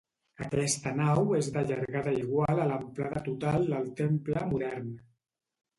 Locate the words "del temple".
3.77-4.49